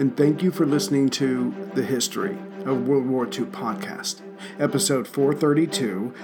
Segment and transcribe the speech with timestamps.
[0.00, 4.22] and thank you for listening to The History of World War II podcast,
[4.58, 6.14] episode 432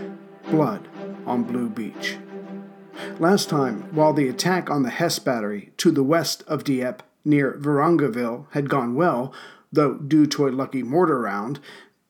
[0.51, 0.89] Blood
[1.27, 2.17] on Blue Beach.
[3.19, 7.53] Last time, while the attack on the Hess battery to the west of Dieppe near
[7.53, 9.31] Varengeville had gone well,
[9.71, 11.61] though due to a lucky mortar round,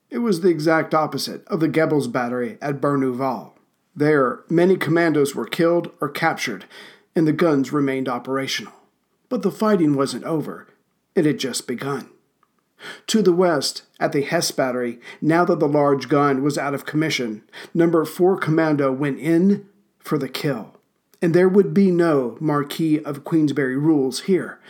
[0.08, 3.54] it was the exact opposite of the Goebbels battery at Berneval.
[3.92, 6.66] There, many commandos were killed or captured,
[7.16, 8.74] and the guns remained operational.
[9.28, 10.68] But the fighting wasn't over,
[11.16, 12.10] it had just begun.
[13.06, 16.84] To the west, at the Hess battery, now that the large gun was out of
[16.84, 19.66] commission, number 4 commando went in
[19.98, 20.76] for the kill.
[21.22, 24.60] And there would be no Marquis of Queensberry rules here.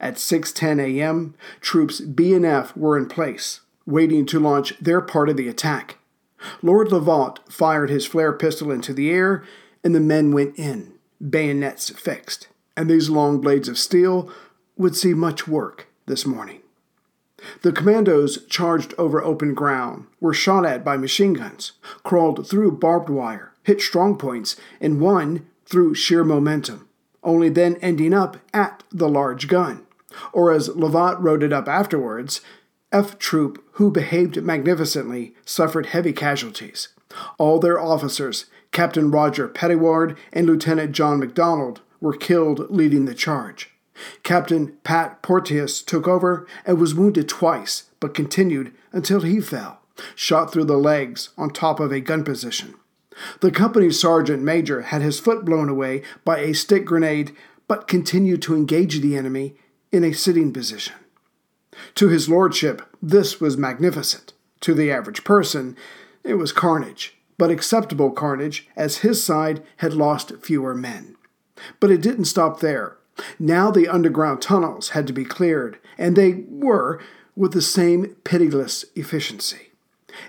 [0.00, 5.28] At 6:10 a.m., troops B and F were in place, waiting to launch their part
[5.28, 5.98] of the attack.
[6.60, 9.44] Lord Lovat fired his flare pistol into the air,
[9.84, 12.48] and the men went in, bayonets fixed.
[12.76, 14.28] And these long blades of steel
[14.76, 16.60] would see much work this morning.
[17.62, 21.72] The commandos charged over open ground, were shot at by machine guns,
[22.04, 26.88] crawled through barbed wire, hit strong points, and won through sheer momentum,
[27.24, 29.86] only then ending up at the large gun.
[30.32, 32.42] Or as Lovat wrote it up afterwards,
[32.92, 36.88] F Troop, who behaved magnificently, suffered heavy casualties.
[37.38, 43.71] All their officers, Captain Roger Pettiward and Lieutenant John MacDonald, were killed leading the charge.
[44.22, 49.80] Captain Pat Porteous took over and was wounded twice, but continued until he fell,
[50.14, 52.74] shot through the legs on top of a gun position.
[53.40, 57.34] The company's sergeant major had his foot blown away by a stick grenade,
[57.68, 59.56] but continued to engage the enemy
[59.90, 60.94] in a sitting position.
[61.96, 64.32] To his lordship, this was magnificent.
[64.60, 65.76] To the average person,
[66.24, 71.16] it was carnage, but acceptable carnage, as his side had lost fewer men.
[71.80, 72.96] But it didn't stop there.
[73.38, 77.00] Now the underground tunnels had to be cleared, and they were
[77.36, 79.70] with the same pitiless efficiency.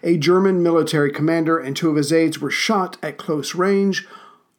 [0.02, 4.08] A German military commander and two of his aides were shot at close range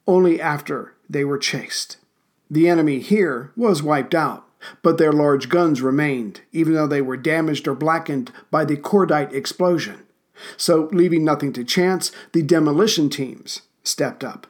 [0.07, 1.97] only after they were chased.
[2.49, 4.45] The enemy here was wiped out,
[4.81, 9.33] but their large guns remained, even though they were damaged or blackened by the cordite
[9.33, 10.03] explosion.
[10.57, 14.47] So, leaving nothing to chance, the demolition teams stepped up.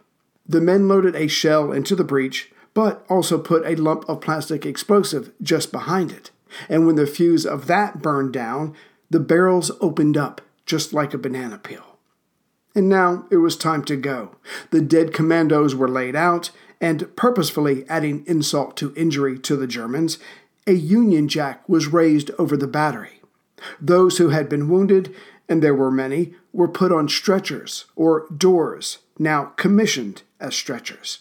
[0.47, 4.63] The men loaded a shell into the breach, but also put a lump of plastic
[4.67, 6.29] explosive just behind it.
[6.69, 8.75] And when the fuse of that burned down,
[9.09, 11.97] the barrels opened up just like a banana peel.
[12.75, 14.35] And now it was time to go.
[14.71, 16.51] The dead commandos were laid out,
[16.81, 20.19] and purposefully adding insult to injury to the Germans,
[20.67, 23.21] a Union Jack was raised over the battery.
[23.79, 25.15] Those who had been wounded,
[25.47, 31.19] and there were many, were put on stretchers or doors, now commissioned as stretchers.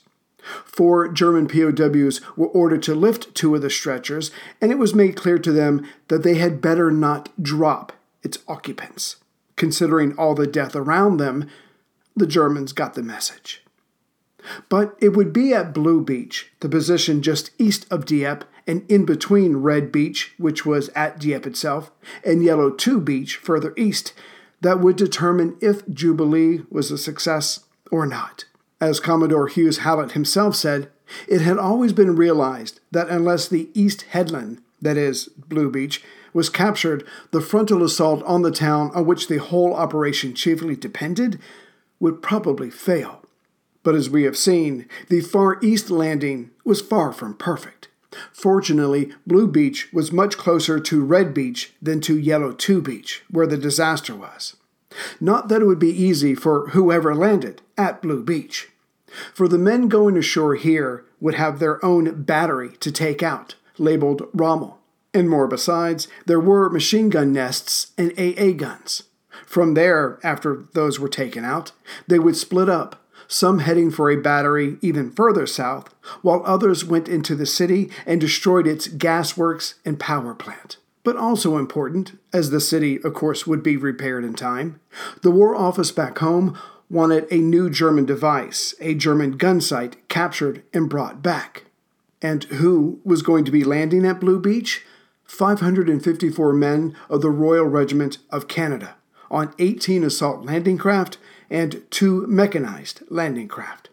[0.64, 4.30] Four German POWs were ordered to lift two of the stretchers,
[4.60, 7.92] and it was made clear to them that they had better not drop
[8.22, 9.16] its occupants.
[9.56, 11.48] Considering all the death around them,
[12.16, 13.62] the Germans got the message.
[14.68, 19.04] But it would be at Blue Beach, the position just east of Dieppe and in
[19.04, 21.90] between Red Beach, which was at Dieppe itself,
[22.24, 24.12] and Yellow 2 Beach further east,
[24.60, 27.60] that would determine if Jubilee was a success
[27.90, 28.44] or not.
[28.84, 30.90] As Commodore Hughes Hallett himself said,
[31.26, 36.04] it had always been realized that unless the East Headland, that is, Blue Beach,
[36.34, 41.40] was captured, the frontal assault on the town on which the whole operation chiefly depended
[41.98, 43.24] would probably fail.
[43.82, 47.88] But as we have seen, the Far East landing was far from perfect.
[48.34, 53.46] Fortunately, Blue Beach was much closer to Red Beach than to Yellow 2 Beach, where
[53.46, 54.56] the disaster was.
[55.22, 58.68] Not that it would be easy for whoever landed at Blue Beach.
[59.32, 64.28] For the men going ashore here would have their own battery to take out, labeled
[64.32, 64.78] Rommel.
[65.12, 69.04] And more besides, there were machine gun nests and AA guns.
[69.46, 71.72] From there, after those were taken out,
[72.08, 77.08] they would split up, some heading for a battery even further south, while others went
[77.08, 80.76] into the city and destroyed its gas works and power plant.
[81.04, 84.80] But also important, as the city, of course, would be repaired in time,
[85.22, 86.58] the War Office back home
[86.90, 91.64] wanted a new German device, a German gun sight captured and brought back.
[92.22, 94.84] And who was going to be landing at Blue Beach?
[95.24, 98.96] 554 men of the Royal Regiment of Canada
[99.30, 101.18] on 18 assault landing craft
[101.50, 103.88] and two mechanized landing craft.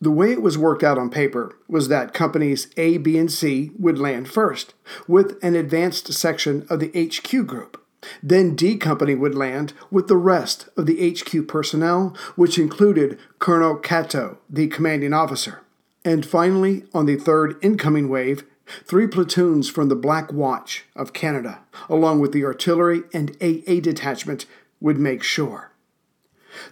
[0.00, 3.70] The way it was worked out on paper was that companies A, B, and C
[3.78, 4.74] would land first,
[5.06, 7.83] with an advanced section of the HQ group.
[8.22, 13.76] Then D Company would land with the rest of the HQ personnel, which included Colonel
[13.76, 15.60] Catto, the commanding officer.
[16.04, 18.44] And finally, on the third incoming wave,
[18.84, 24.46] three platoons from the Black Watch of Canada, along with the artillery and AA detachment,
[24.80, 25.72] would make shore.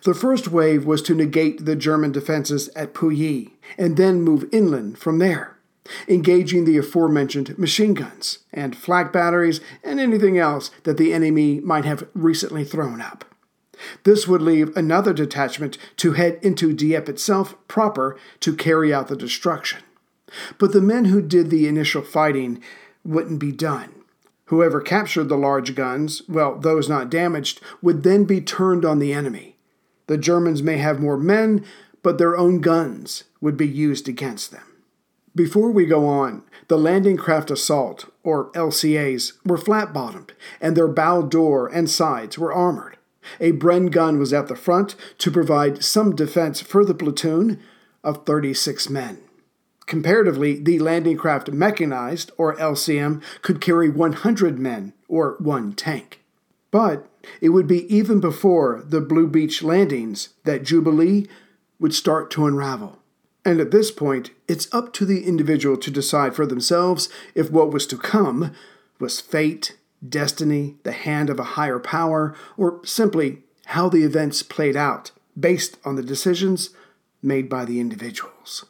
[0.04, 4.98] The first wave was to negate the German defenses at Puys and then move inland
[4.98, 5.56] from there,
[6.08, 11.84] engaging the aforementioned machine guns and flak batteries and anything else that the enemy might
[11.84, 13.24] have recently thrown up.
[14.04, 19.16] This would leave another detachment to head into Dieppe itself proper to carry out the
[19.16, 19.80] destruction.
[20.58, 22.62] But the men who did the initial fighting
[23.04, 23.92] wouldn't be done.
[24.46, 29.12] Whoever captured the large guns, well, those not damaged, would then be turned on the
[29.12, 29.52] enemy
[30.06, 31.64] the Germans may have more men,
[32.02, 34.71] but their own guns would be used against them.
[35.34, 40.88] Before we go on, the Landing Craft Assault, or LCAs, were flat bottomed, and their
[40.88, 42.98] bow door and sides were armored.
[43.40, 47.60] A Bren gun was at the front to provide some defense for the platoon
[48.04, 49.20] of 36 men.
[49.86, 56.20] Comparatively, the Landing Craft Mechanized, or LCM, could carry 100 men, or one tank.
[56.70, 57.06] But
[57.40, 61.26] it would be even before the Blue Beach landings that Jubilee
[61.78, 63.01] would start to unravel.
[63.44, 67.72] And at this point, it's up to the individual to decide for themselves if what
[67.72, 68.52] was to come
[69.00, 74.76] was fate, destiny, the hand of a higher power, or simply how the events played
[74.76, 76.70] out based on the decisions
[77.22, 78.66] made by the individuals.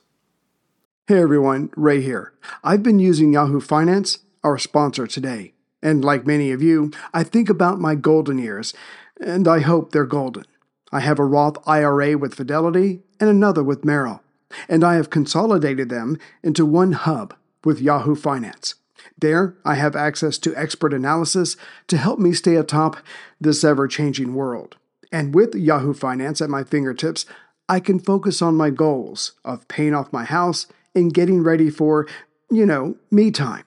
[1.09, 2.33] Hey everyone, Ray here.
[2.63, 5.53] I've been using Yahoo Finance, our sponsor today.
[5.83, 8.73] And like many of you, I think about my golden years,
[9.21, 10.45] and I hope they're golden.
[10.93, 14.23] I have a Roth IRA with Fidelity and another with Merrill,
[14.69, 18.75] and I have consolidated them into one hub with Yahoo Finance.
[19.19, 21.57] There, I have access to expert analysis
[21.89, 22.97] to help me stay atop
[23.41, 24.77] this ever changing world.
[25.11, 27.27] And with Yahoo Finance at my fingertips,
[27.69, 32.07] I can focus on my goals of paying off my house and getting ready for,
[32.51, 33.65] you know, me time.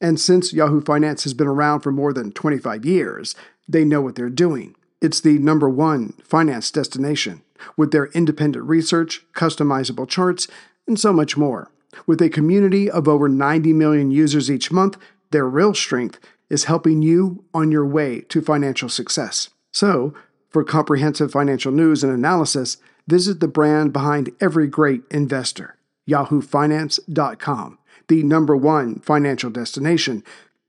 [0.00, 3.34] And since Yahoo Finance has been around for more than 25 years,
[3.68, 4.74] they know what they're doing.
[5.06, 7.42] It's the number one finance destination
[7.76, 10.48] with their independent research, customizable charts,
[10.88, 11.70] and so much more.
[12.08, 14.96] With a community of over 90 million users each month,
[15.30, 16.18] their real strength
[16.50, 19.50] is helping you on your way to financial success.
[19.72, 20.12] So,
[20.50, 25.76] for comprehensive financial news and analysis, visit the brand behind every great investor,
[26.10, 30.24] yahoofinance.com the number one financial destination,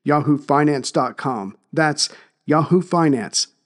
[0.06, 1.58] yahoofinance.com.
[1.74, 2.10] That's
[2.48, 3.57] yahoofinance.com.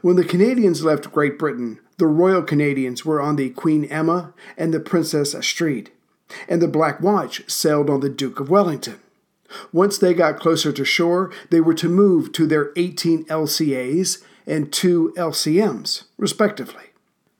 [0.00, 4.72] When the Canadians left Great Britain, the Royal Canadians were on the Queen Emma and
[4.72, 5.90] the Princess Astrid,
[6.48, 9.00] and the Black Watch sailed on the Duke of Wellington.
[9.72, 14.72] Once they got closer to shore, they were to move to their 18 LCAs and
[14.72, 16.84] two LCMs, respectively.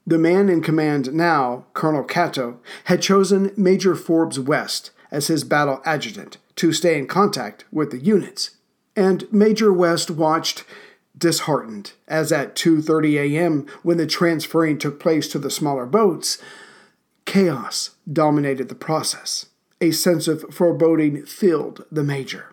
[0.07, 5.81] The man in command now, Colonel Catto, had chosen Major Forbes West as his battle
[5.85, 8.57] adjutant to stay in contact with the units.
[8.95, 10.65] And Major West watched
[11.17, 13.67] disheartened as at 2:30 a.m.
[13.83, 16.39] when the transferring took place to the smaller boats,
[17.25, 19.47] chaos dominated the process.
[19.81, 22.47] A sense of foreboding filled the major.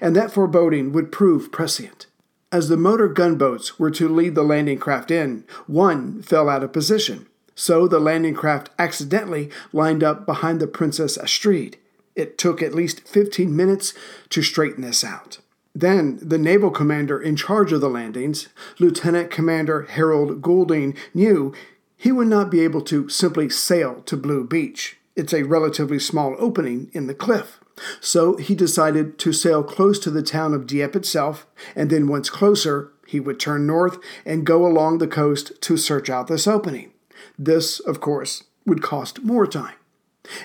[0.00, 2.06] And that foreboding would prove prescient.
[2.50, 6.72] As the motor gunboats were to lead the landing craft in, one fell out of
[6.72, 7.26] position.
[7.54, 11.76] So the landing craft accidentally lined up behind the Princess Astrid.
[12.14, 13.92] It took at least 15 minutes
[14.30, 15.38] to straighten this out.
[15.74, 21.52] Then the naval commander in charge of the landings, Lieutenant Commander Harold Goulding, knew
[21.96, 24.98] he would not be able to simply sail to Blue Beach.
[25.16, 27.60] It's a relatively small opening in the cliff.
[28.00, 32.30] So he decided to sail close to the town of Dieppe itself, and then once
[32.30, 36.92] closer, he would turn north and go along the coast to search out this opening.
[37.38, 39.74] This, of course, would cost more time.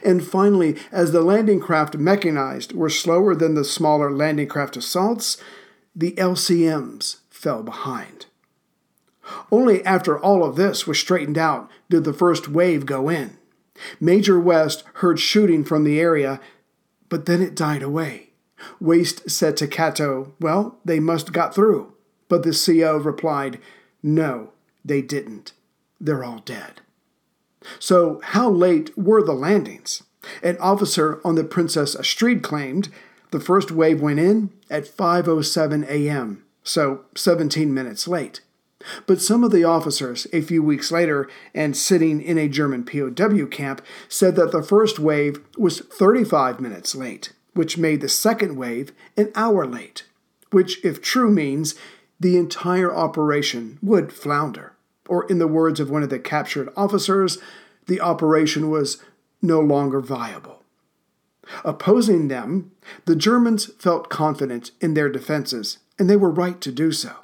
[0.03, 5.37] And finally, as the landing craft mechanized were slower than the smaller landing craft assaults,
[5.95, 8.25] the LCMs fell behind.
[9.51, 13.37] Only after all of this was straightened out did the first wave go in.
[13.99, 16.39] Major West heard shooting from the area,
[17.07, 18.31] but then it died away.
[18.79, 21.93] West said to Catto, Well, they must got through.
[22.27, 23.59] But the CO replied,
[24.03, 24.51] No,
[24.83, 25.53] they didn't.
[25.99, 26.81] They're all dead.
[27.79, 30.03] So, how late were the landings?
[30.43, 32.89] An officer on the Princess Astrid claimed
[33.31, 38.41] the first wave went in at 5:07 a.m., so 17 minutes late.
[39.05, 43.45] But some of the officers, a few weeks later and sitting in a German POW
[43.47, 48.93] camp, said that the first wave was 35 minutes late, which made the second wave
[49.17, 50.05] an hour late,
[50.51, 51.75] which, if true, means
[52.19, 54.73] the entire operation would flounder
[55.09, 57.39] or in the words of one of the captured officers,
[57.87, 59.03] the operation was
[59.41, 60.63] no longer viable.
[61.65, 62.71] Opposing them,
[63.05, 67.15] the Germans felt confident in their defenses, and they were right to do so.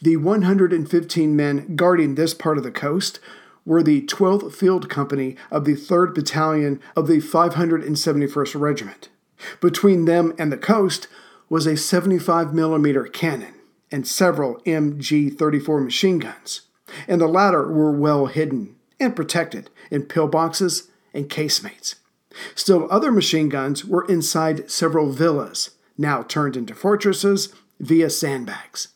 [0.00, 3.18] The 115 men guarding this part of the coast
[3.64, 9.08] were the 12th Field Company of the 3rd Battalion of the 571st Regiment.
[9.60, 11.08] Between them and the coast
[11.48, 13.54] was a 75 millimeter cannon
[13.90, 16.62] and several MG 34 machine guns
[17.06, 21.96] and the latter were well hidden and protected in pillboxes and casemates.
[22.54, 28.88] Still, other machine guns were inside several villas, now turned into fortresses via sandbags.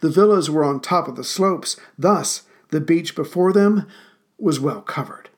[0.00, 3.86] The villas were on top of the slopes, thus, the beach before them
[4.38, 5.30] was well covered.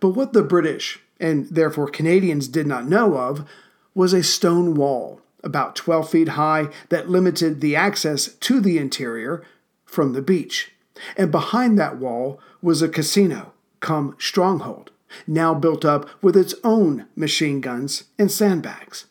[0.00, 3.46] But what the British, and therefore Canadians, did not know of
[3.94, 9.44] was a stone wall about 12 feet high that limited the access to the interior
[9.84, 10.72] from the beach.
[11.16, 14.90] And behind that wall was a casino, come stronghold,
[15.26, 19.06] now built up with its own machine guns and sandbags.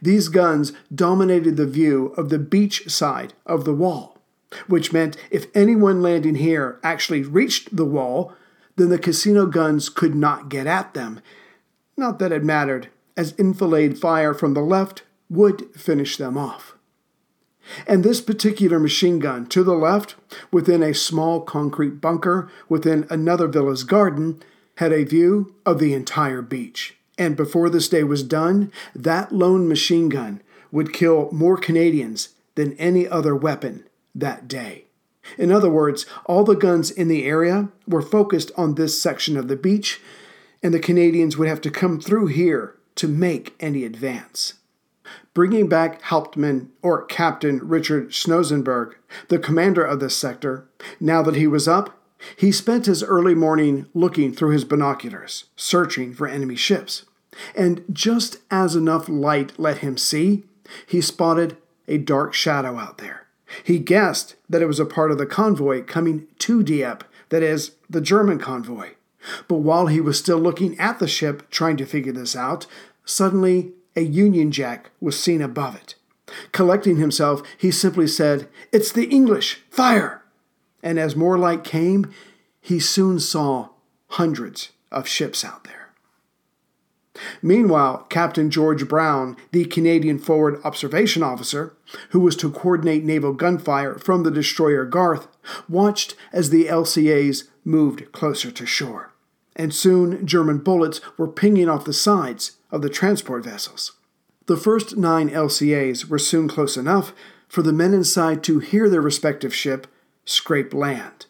[0.00, 4.18] These guns dominated the view of the beach side of the wall,
[4.66, 8.32] which meant if anyone landing here actually reached the wall,
[8.76, 11.20] then the casino guns could not get at them.
[11.96, 16.75] Not that it mattered, as enfilade fire from the left would finish them off.
[17.86, 20.14] And this particular machine gun to the left,
[20.50, 24.42] within a small concrete bunker within another villa's garden,
[24.76, 26.96] had a view of the entire beach.
[27.18, 32.74] And before this day was done, that lone machine gun would kill more Canadians than
[32.74, 34.84] any other weapon that day.
[35.38, 39.48] In other words, all the guns in the area were focused on this section of
[39.48, 40.00] the beach,
[40.62, 44.54] and the Canadians would have to come through here to make any advance
[45.34, 48.94] bringing back Hauptmann or Captain Richard Schnösenberg,
[49.28, 50.68] the commander of this sector.
[51.00, 51.98] Now that he was up,
[52.36, 57.04] he spent his early morning looking through his binoculars, searching for enemy ships.
[57.54, 60.44] And just as enough light let him see,
[60.86, 63.26] he spotted a dark shadow out there.
[63.62, 67.72] He guessed that it was a part of the convoy coming to Dieppe, that is,
[67.88, 68.90] the German convoy.
[69.48, 72.66] But while he was still looking at the ship, trying to figure this out,
[73.04, 75.94] suddenly a Union Jack was seen above it.
[76.52, 79.62] Collecting himself, he simply said, It's the English!
[79.70, 80.22] Fire!
[80.82, 82.12] And as more light came,
[82.60, 83.70] he soon saw
[84.08, 85.86] hundreds of ships out there.
[87.40, 91.74] Meanwhile, Captain George Brown, the Canadian Forward Observation Officer,
[92.10, 95.28] who was to coordinate naval gunfire from the destroyer Garth,
[95.68, 99.12] watched as the LCAs moved closer to shore.
[99.54, 103.92] And soon German bullets were pinging off the sides, of the transport vessels.
[104.46, 107.12] The first nine LCAs were soon close enough
[107.48, 109.86] for the men inside to hear their respective ship
[110.24, 111.26] scrape land.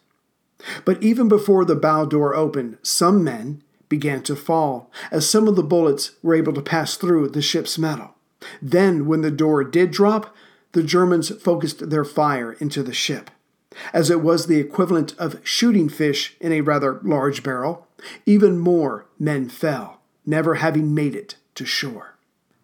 [0.85, 5.55] But even before the bow door opened, some men began to fall as some of
[5.55, 8.15] the bullets were able to pass through the ship's metal.
[8.61, 10.35] Then, when the door did drop,
[10.73, 13.31] the Germans focused their fire into the ship.
[13.93, 17.87] As it was the equivalent of shooting fish in a rather large barrel,
[18.25, 19.96] even more men fell,
[20.27, 22.17] never having made it to shore.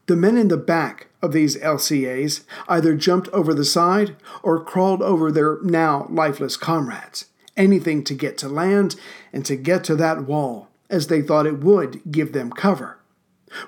[0.06, 5.02] The men in the back of these LCAs either jumped over the side or crawled
[5.02, 8.98] over their now lifeless comrades, anything to get to land
[9.32, 13.00] and to get to that wall, as they thought it would give them cover.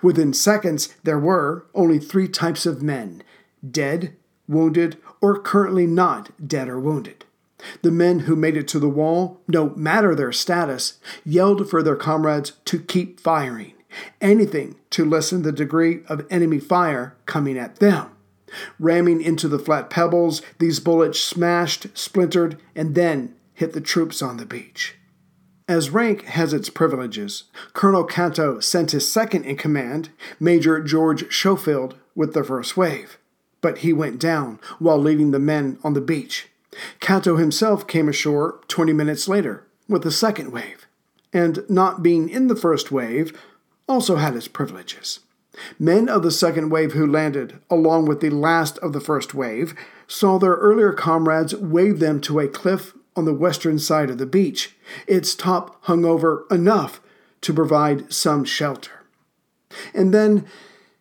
[0.02, 3.24] Within seconds, there were only three types of men
[3.72, 4.16] dead,
[4.48, 7.24] wounded, or currently not dead or wounded.
[7.82, 11.96] The men who made it to the wall, no matter their status, yelled for their
[11.96, 13.75] comrades to keep firing
[14.22, 18.12] anything to lessen the degree of enemy fire coming at them.
[18.80, 24.38] Ramming into the flat pebbles, these bullets smashed, splintered, and then hit the troops on
[24.38, 24.96] the beach.
[25.68, 30.10] As rank has its privileges, Colonel Catto sent his second in command,
[30.40, 33.18] Major George Schofield, with the first wave.
[33.62, 36.50] But he went down while leading the men on the beach.
[37.00, 40.86] Catto himself came ashore 20 minutes later with the second wave.
[41.34, 43.34] And not being in the first wave,
[43.88, 45.20] also had its privileges.
[45.80, 49.74] Men of the second wave who landed, along with the last of the first wave,
[50.08, 54.26] saw their earlier comrades wave them to a cliff on the western side of the
[54.26, 54.76] beach,
[55.08, 57.02] its top hung over enough
[57.42, 59.04] to provide some shelter.
[59.94, 60.46] And then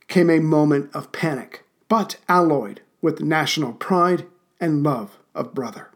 [0.07, 4.27] came a moment of panic, but alloyed with national pride
[4.61, 5.91] and love of brother.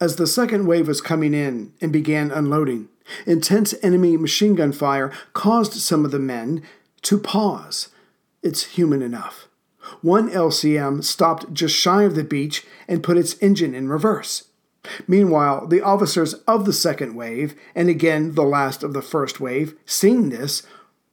[0.00, 2.88] As the second wave was coming in and began unloading,
[3.26, 6.62] Intense enemy machine gun fire caused some of the men
[7.02, 7.88] to pause.
[8.42, 9.48] It's human enough.
[10.02, 14.44] One LCM stopped just shy of the beach and put its engine in reverse.
[15.06, 19.74] Meanwhile, the officers of the second wave, and again the last of the first wave,
[19.84, 20.62] seeing this,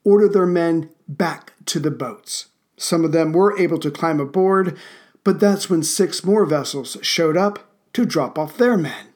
[0.03, 2.47] ordered their men back to the boats.
[2.77, 4.77] Some of them were able to climb aboard,
[5.23, 7.59] but that's when six more vessels showed up
[7.93, 9.07] to drop off their men.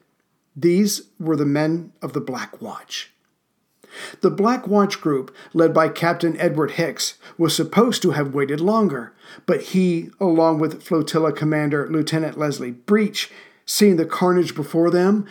[0.56, 3.12] These were the men of the Black Watch.
[4.20, 9.12] The Black Watch group, led by Captain Edward Hicks, was supposed to have waited longer,
[9.46, 13.30] but he, along with flotilla commander Lieutenant Leslie Breach,
[13.66, 15.26] seeing the carnage before them,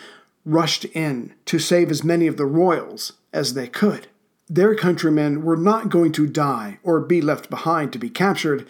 [0.45, 4.07] rushed in to save as many of the royals as they could.
[4.49, 8.67] Their countrymen were not going to die or be left behind to be captured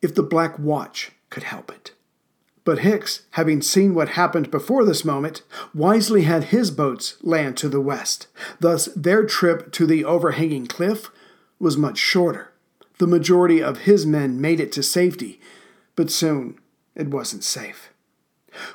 [0.00, 1.92] if the Black Watch could help it.
[2.68, 5.40] But Hicks, having seen what happened before this moment,
[5.72, 8.26] wisely had his boats land to the west.
[8.60, 11.10] Thus, their trip to the overhanging cliff
[11.58, 12.52] was much shorter.
[12.98, 15.40] The majority of his men made it to safety,
[15.96, 16.58] but soon
[16.94, 17.88] it wasn't safe.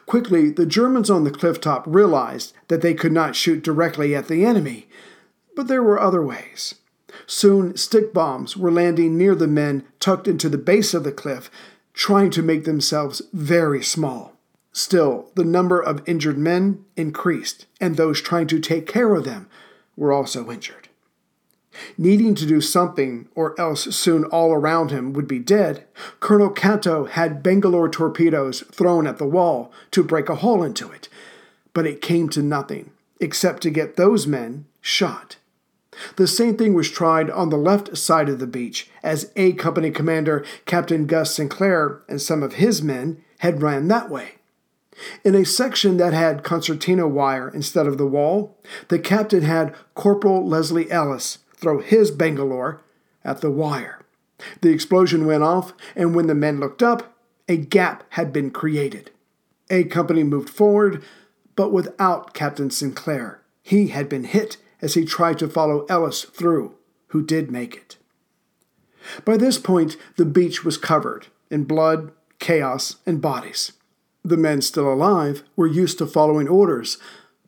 [0.07, 4.27] Quickly, the Germans on the cliff top realized that they could not shoot directly at
[4.27, 4.87] the enemy,
[5.55, 6.73] but there were other ways.
[7.27, 11.51] Soon, stick bombs were landing near the men tucked into the base of the cliff,
[11.93, 14.33] trying to make themselves very small.
[14.71, 19.47] Still, the number of injured men increased, and those trying to take care of them
[19.95, 20.89] were also injured.
[21.97, 25.85] Needing to do something, or else soon all around him would be dead,
[26.19, 31.09] Colonel Catto had Bangalore torpedoes thrown at the wall to break a hole into it,
[31.73, 35.37] but it came to nothing except to get those men shot.
[36.15, 39.91] The same thing was tried on the left side of the beach, as A Company
[39.91, 44.35] commander Captain Gus Sinclair and some of his men had ran that way.
[45.23, 48.57] In a section that had concertina wire instead of the wall,
[48.89, 52.81] the captain had Corporal Leslie Ellis throw his Bangalore
[53.23, 53.99] at the wire.
[54.61, 59.11] The explosion went off, and when the men looked up, a gap had been created.
[59.69, 61.03] A Company moved forward,
[61.55, 63.41] but without Captain Sinclair.
[63.61, 66.75] He had been hit as he tried to follow Ellis through,
[67.07, 67.97] who did make it.
[69.23, 73.71] By this point, the beach was covered in blood, chaos, and bodies.
[74.25, 76.97] The men still alive were used to following orders,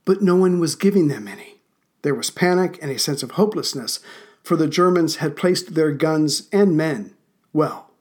[0.05, 1.59] but no one was giving them any.
[2.03, 3.99] There was panic and a sense of hopelessness,
[4.41, 7.15] for the Germans had placed their guns and men
[7.51, 7.91] well.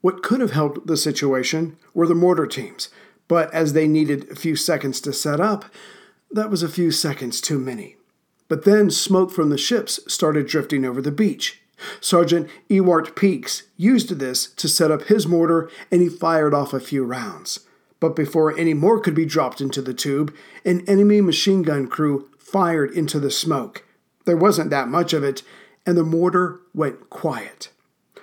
[0.00, 2.88] What could have helped the situation were the mortar teams,
[3.28, 5.66] but as they needed a few seconds to set up,
[6.30, 7.96] that was a few seconds too many.
[8.52, 11.62] But then smoke from the ships started drifting over the beach.
[12.02, 16.78] Sergeant Ewart Peaks used this to set up his mortar and he fired off a
[16.78, 17.60] few rounds.
[17.98, 20.34] But before any more could be dropped into the tube,
[20.66, 23.86] an enemy machine gun crew fired into the smoke.
[24.26, 25.42] There wasn't that much of it,
[25.86, 27.70] and the mortar went quiet.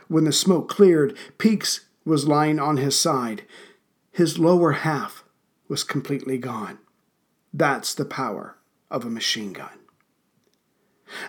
[0.09, 3.45] When the smoke cleared, Peaks was lying on his side.
[4.11, 5.23] His lower half
[5.67, 6.77] was completely gone.
[7.51, 8.57] That's the power
[8.91, 9.78] of a machine gun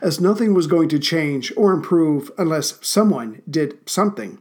[0.01, 4.41] as nothing was going to change or improve unless someone did something.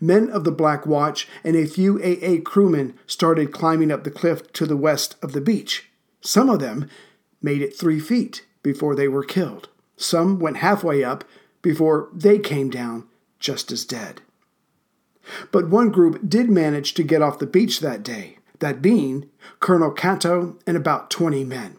[0.00, 4.52] Men of the Black Watch and a few AA crewmen started climbing up the cliff
[4.54, 5.90] to the west of the beach.
[6.20, 6.88] Some of them
[7.40, 9.68] made it three feet before they were killed.
[9.96, 11.24] Some went halfway up
[11.62, 13.06] before they came down
[13.38, 14.22] just as dead.
[15.52, 19.28] But one group did manage to get off the beach that day, that being
[19.60, 21.76] Colonel Catto and about 20 men.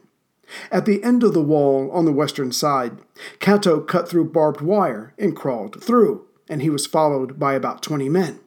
[0.71, 2.97] At the end of the wall on the western side,
[3.39, 8.09] Catto cut through barbed wire and crawled through, and he was followed by about 20
[8.09, 8.39] men.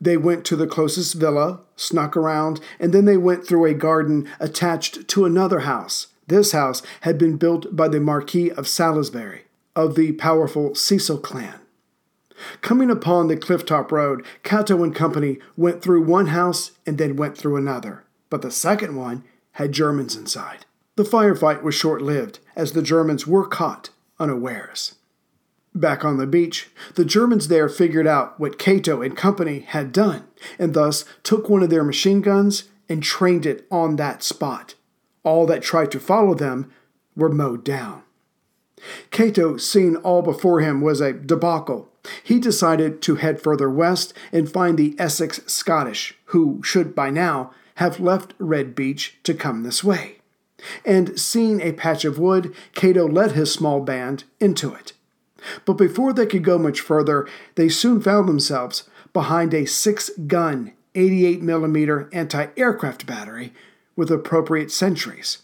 [0.00, 4.28] They went to the closest villa, snuck around, and then they went through a garden
[4.40, 6.08] attached to another house.
[6.26, 9.42] This house had been built by the Marquis of Salisbury,
[9.76, 11.60] of the powerful Cecil clan.
[12.60, 17.38] Coming upon the clifftop road, Catto and company went through one house and then went
[17.38, 19.22] through another, but the second one
[19.52, 20.64] had Germans inside.
[20.96, 24.96] The firefight was short lived, as the Germans were caught unawares.
[25.74, 30.24] Back on the beach, the Germans there figured out what Catto and company had done,
[30.58, 34.74] and thus took one of their machine guns and trained it on that spot.
[35.22, 36.70] All that tried to follow them
[37.16, 38.02] were mowed down.
[39.10, 41.88] Catto, seeing all before him was a debacle,
[42.22, 47.52] he decided to head further west and find the Essex Scottish, who should by now
[47.76, 50.18] have left Red Beach to come this way.
[50.84, 54.92] And seeing a patch of wood, Catto led his small band into it.
[55.64, 60.72] But before they could go much further, they soon found themselves behind a six gun,
[60.94, 63.52] 88 millimeter anti aircraft battery
[63.96, 65.38] with appropriate sentries.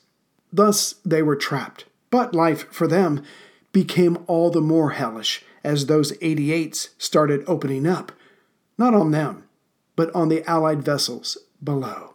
[0.52, 1.84] Thus, they were trapped.
[2.10, 3.22] But life for them
[3.72, 8.12] became all the more hellish as those 88s started opening up,
[8.78, 9.44] not on them,
[9.96, 12.14] but on the Allied vessels below.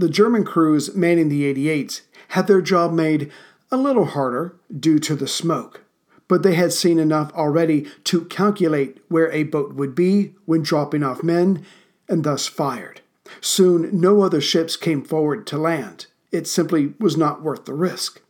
[0.00, 3.30] The German crews manning the 88s had their job made
[3.70, 5.82] a little harder due to the smoke,
[6.26, 11.02] but they had seen enough already to calculate where a boat would be when dropping
[11.02, 11.66] off men
[12.08, 13.02] and thus fired.
[13.42, 16.06] Soon, no other ships came forward to land.
[16.32, 18.22] It simply was not worth the risk.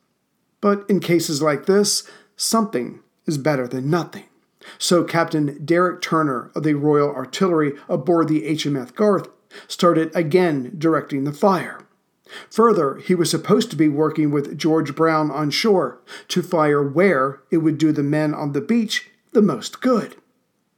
[0.61, 2.03] But in cases like this,
[2.35, 4.25] something is better than nothing.
[4.77, 9.29] So Captain Derek Turner of the Royal Artillery aboard the HMS Garth
[9.67, 11.81] started again directing the fire.
[12.51, 17.41] Further, he was supposed to be working with George Brown on shore to fire where
[17.51, 20.17] it would do the men on the beach the most good.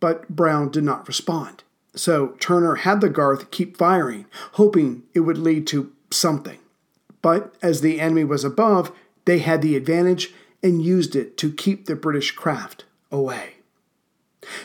[0.00, 1.62] But Brown did not respond.
[1.94, 6.58] So Turner had the Garth keep firing, hoping it would lead to something.
[7.20, 8.90] But as the enemy was above,
[9.26, 10.32] they had the advantage
[10.62, 13.56] and used it to keep the British craft away.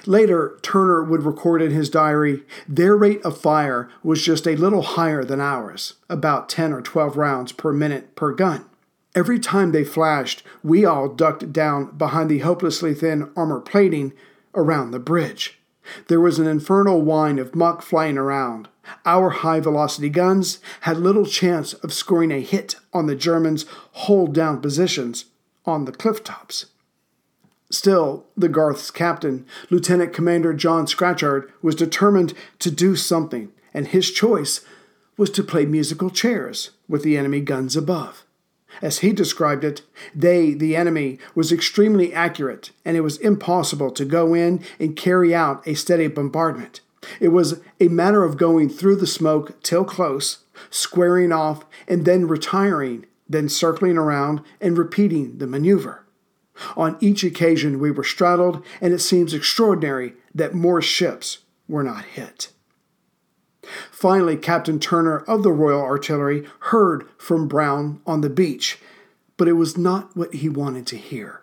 [0.06, 4.82] Later, Turner would record in his diary their rate of fire was just a little
[4.82, 8.66] higher than ours, about 10 or 12 rounds per minute per gun.
[9.16, 14.14] Every time they flashed, we all ducked down behind the hopelessly thin armor plating
[14.54, 15.60] around the bridge.
[16.08, 18.68] There was an infernal whine of muck flying around.
[19.06, 24.34] Our high velocity guns had little chance of scoring a hit on the Germans' hold
[24.34, 25.26] down positions
[25.66, 26.68] on the cliff tops.
[27.70, 34.12] Still, the Garth's captain, Lieutenant Commander John Scatchard, was determined to do something, and his
[34.12, 34.62] choice
[35.18, 38.24] was to play musical chairs with the enemy guns above.
[38.82, 39.82] As he described it,
[40.16, 45.34] they, the enemy, was extremely accurate, and it was impossible to go in and carry
[45.34, 46.82] out a steady bombardment.
[47.20, 52.28] It was a matter of going through the smoke till close, squaring off, and then
[52.28, 56.04] retiring, then circling around and repeating the maneuver.
[56.76, 62.06] On each occasion, we were straddled, and it seems extraordinary that more ships were not
[62.06, 62.52] hit.
[63.92, 68.80] Finally, Captain Turner of the Royal Artillery heard from Brown on the beach,
[69.36, 71.42] but it was not what he wanted to hear.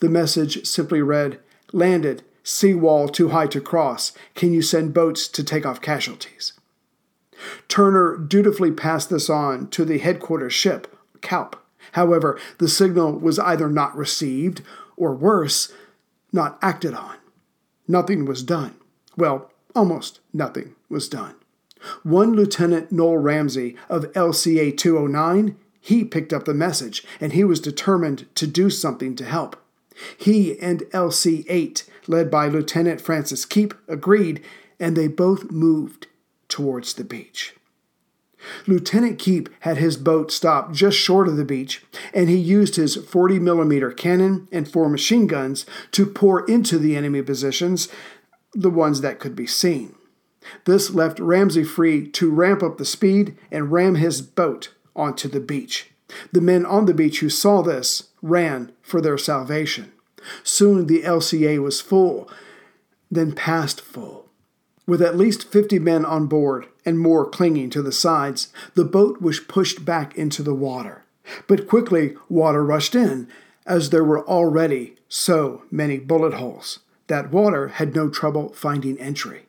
[0.00, 1.40] The message simply read
[1.72, 4.12] Landed, seawall too high to cross.
[4.34, 6.52] Can you send boats to take off casualties?
[7.68, 11.56] Turner dutifully passed this on to the headquarters ship, Calpe.
[11.94, 14.62] However, the signal was either not received
[14.96, 15.72] or worse,
[16.32, 17.16] not acted on.
[17.86, 18.74] Nothing was done.
[19.16, 21.36] Well, almost nothing was done.
[22.02, 27.60] One Lieutenant Noel Ramsey of LCA 209, he picked up the message and he was
[27.60, 29.56] determined to do something to help.
[30.16, 34.42] He and LC 8, led by Lieutenant Francis Keep, agreed,
[34.80, 36.08] and they both moved
[36.48, 37.54] towards the beach.
[38.66, 42.96] Lieutenant Keep had his boat stopped just short of the beach, and he used his
[42.96, 47.88] 40 millimeter cannon and four machine guns to pour into the enemy positions,
[48.52, 49.94] the ones that could be seen.
[50.64, 55.40] This left Ramsey free to ramp up the speed and ram his boat onto the
[55.40, 55.90] beach.
[56.32, 59.92] The men on the beach who saw this ran for their salvation.
[60.42, 62.30] Soon the LCA was full,
[63.10, 64.28] then past full.
[64.86, 69.20] With at least 50 men on board and more clinging to the sides, the boat
[69.20, 71.04] was pushed back into the water.
[71.46, 73.28] But quickly, water rushed in,
[73.66, 79.46] as there were already so many bullet holes that water had no trouble finding entry.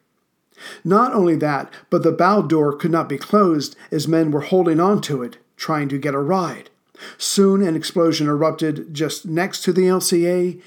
[0.83, 4.79] Not only that, but the bow door could not be closed as men were holding
[4.79, 6.69] on to it, trying to get a ride.
[7.17, 10.61] Soon an explosion erupted just next to the LCA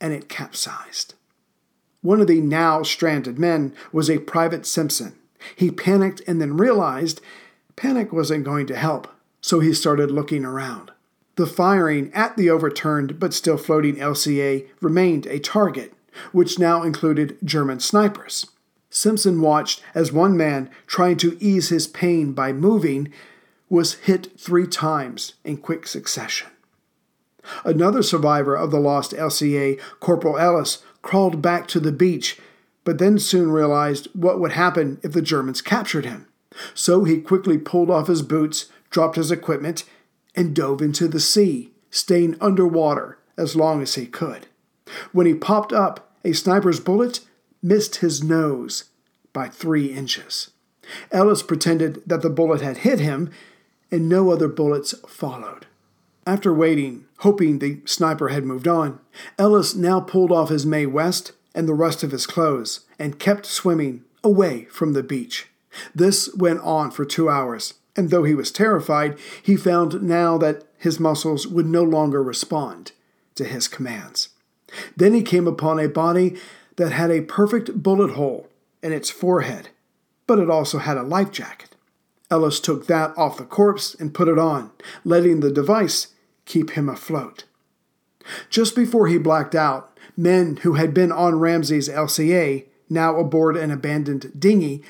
[0.00, 1.14] and it capsized.
[2.02, 5.14] One of the now stranded men was a Private Simpson.
[5.56, 7.20] He panicked and then realized
[7.76, 9.08] panic wasn't going to help,
[9.40, 10.90] so he started looking around.
[11.36, 15.94] The firing at the overturned but still floating LCA remained a target,
[16.32, 18.46] which now included German snipers.
[18.90, 23.12] Simpson watched as one man, trying to ease his pain by moving,
[23.68, 26.48] was hit three times in quick succession.
[27.64, 32.38] Another survivor of the lost LCA, Corporal Ellis, crawled back to the beach,
[32.84, 36.26] but then soon realized what would happen if the Germans captured him.
[36.74, 39.84] So he quickly pulled off his boots, dropped his equipment,
[40.34, 44.46] and dove into the sea, staying underwater as long as he could.
[45.12, 47.20] When he popped up, a sniper's bullet
[47.62, 48.84] missed his nose
[49.32, 50.50] by three inches.
[51.12, 53.30] Ellis pretended that the bullet had hit him,
[53.90, 55.66] and no other bullets followed.
[56.26, 59.00] After waiting, hoping the sniper had moved on,
[59.38, 63.46] Ellis now pulled off his Mae West and the rest of his clothes and kept
[63.46, 65.48] swimming away from the beach.
[65.94, 70.64] This went on for two hours, and though he was terrified, he found now that
[70.78, 72.92] his muscles would no longer respond
[73.34, 74.30] to his commands.
[74.96, 76.36] Then he came upon a body
[76.76, 78.48] that had a perfect bullet hole
[78.82, 79.68] in its forehead,
[80.26, 81.76] but it also had a life jacket.
[82.30, 84.70] Ellis took that off the corpse and put it on,
[85.04, 86.08] letting the device
[86.44, 87.44] keep him afloat.
[88.48, 89.89] Just before he blacked out,
[90.20, 94.82] men who had been on Ramsey's LCA, now aboard an abandoned dinghy,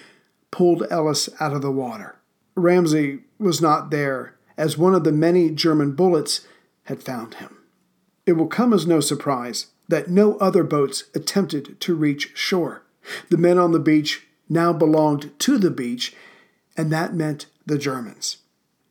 [0.50, 2.16] pulled Ellis out of the water.
[2.56, 6.46] Ramsey was not there, as one of the many German bullets
[6.84, 7.58] had found him.
[8.26, 12.82] It will come as no surprise that no other boats attempted to reach shore.
[13.28, 16.14] The men on the beach now belonged to the beach,
[16.76, 18.38] and that meant the Germans.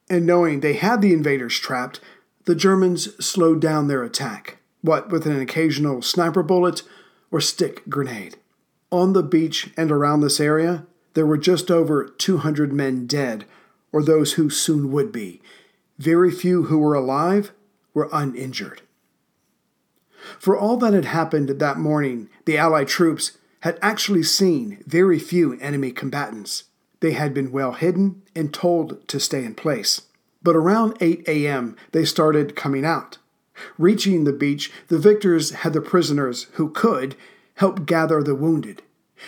[0.10, 2.00] And knowing they had the invaders trapped,
[2.46, 6.84] the Germans slowed down their attack, what with an occasional sniper bullet
[7.32, 8.38] or stick grenade.
[8.92, 13.46] On the beach and around this area, there were just over 200 men dead,
[13.92, 15.42] or those who soon would be.
[15.98, 17.52] Very few who were alive
[17.94, 18.82] were uninjured.
[20.40, 25.60] For all that had happened that morning, the Allied troops had actually seen very few
[25.60, 26.66] enemy combatants.
[27.00, 30.02] They had been well hidden and told to stay in place.
[30.42, 33.18] But around 8 a.m., they started coming out.
[33.78, 37.16] Reaching the beach, the victors had the prisoners who could
[37.56, 38.82] help gather the wounded.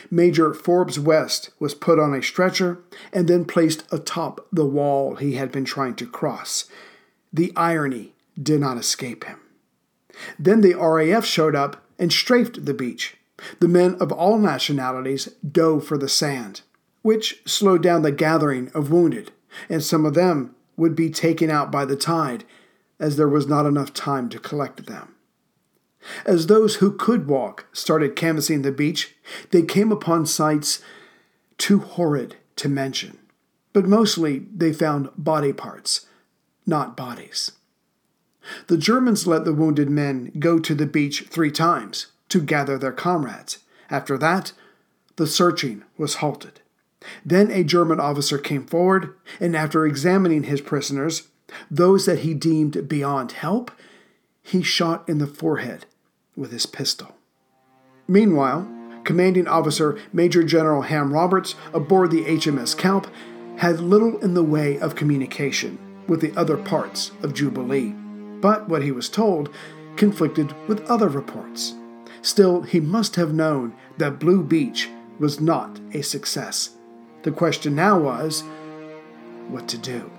[0.09, 2.79] Major Forbes West was put on a stretcher
[3.11, 6.65] and then placed atop the wall he had been trying to cross.
[7.33, 9.39] The irony did not escape him.
[10.39, 13.17] Then the RAF showed up and strafed the beach.
[13.59, 16.61] The men of all nationalities dove for the sand,
[17.01, 19.31] which slowed down the gathering of wounded,
[19.69, 22.43] and some of them would be taken out by the tide,
[23.01, 25.15] as there was not enough time to collect them.
[26.25, 29.15] As those who could walk started canvassing the beach,
[29.49, 30.81] they came upon sights
[31.57, 33.17] too horrid to mention,
[33.73, 36.07] but mostly they found body parts,
[36.65, 37.51] not bodies.
[38.67, 42.91] The Germans let the wounded men go to the beach three times to gather their
[42.91, 43.59] comrades.
[43.89, 44.53] After that,
[45.17, 46.61] the searching was halted.
[47.25, 51.27] Then a German officer came forward, and after examining his prisoners,
[51.69, 53.71] those that he deemed beyond help,
[54.41, 55.85] he shot in the forehead
[56.35, 57.15] with his pistol.
[58.07, 58.69] Meanwhile,
[59.03, 63.07] Commanding Officer Major General Ham Roberts aboard the HMS Calpe
[63.57, 67.95] had little in the way of communication with the other parts of Jubilee
[68.41, 69.53] but what he was told
[69.95, 71.75] conflicted with other reports.
[72.21, 76.71] Still, he must have known that Blue Beach was not a success.
[77.23, 78.43] The question now was
[79.47, 80.11] what to do.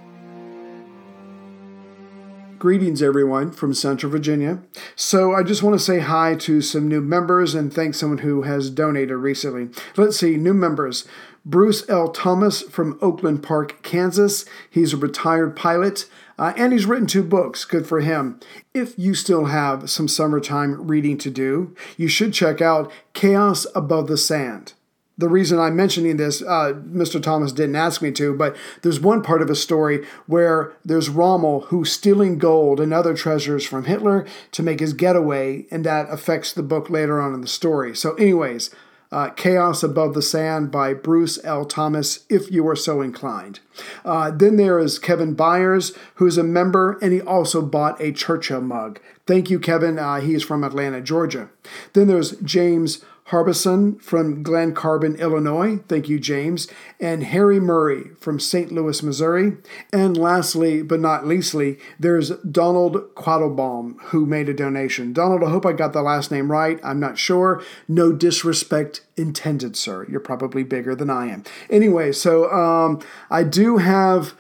[2.63, 4.63] Greetings, everyone, from Central Virginia.
[4.95, 8.43] So, I just want to say hi to some new members and thank someone who
[8.43, 9.71] has donated recently.
[9.97, 11.05] Let's see, new members.
[11.45, 12.07] Bruce L.
[12.07, 14.45] Thomas from Overland Park, Kansas.
[14.71, 16.09] He's a retired pilot.
[16.39, 17.65] Uh, and he's written two books.
[17.65, 18.39] Good for him.
[18.73, 24.07] If you still have some summertime reading to do, you should check out Chaos Above
[24.07, 24.75] the Sand.
[25.19, 27.23] The reason I'm mentioning this, uh, Mr.
[27.23, 31.67] Thomas didn't ask me to, but there's one part of a story where there's Rommel
[31.67, 36.53] who's stealing gold and other treasures from Hitler to make his getaway, and that affects
[36.53, 37.95] the book later on in the story.
[37.95, 38.71] So, anyways,
[39.13, 41.67] uh, Chaos Above the Sand by Bruce L.
[41.67, 43.61] Thomas, if you are so inclined.
[44.07, 48.63] Uh, then there is Kevin Byers, who's a member, and he also bought a Churchill
[48.63, 48.99] mug.
[49.27, 49.99] Thank you, Kevin.
[49.99, 51.51] Uh, he's from Atlanta, Georgia.
[51.93, 55.79] Then there's James Harbison from Glen Carbon, Illinois.
[55.89, 56.69] Thank you, James.
[57.01, 58.73] And Harry Murray from St.
[58.73, 59.57] Louis, Missouri.
[59.93, 65.13] And lastly, but not leastly, there's Donald Quattlebaum who made a donation.
[65.13, 66.81] Donald, I hope I got the last name right.
[66.85, 67.63] I'm not sure.
[67.89, 70.07] No disrespect intended, sir.
[70.11, 71.45] You're probably bigger than I am.
[71.71, 74.35] Anyway, so um, I do have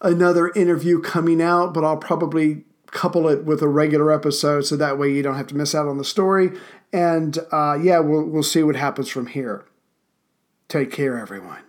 [0.00, 4.98] another interview coming out, but I'll probably couple it with a regular episode so that
[4.98, 6.50] way you don't have to miss out on the story.
[6.92, 9.64] And uh, yeah, we'll, we'll see what happens from here.
[10.68, 11.67] Take care, everyone.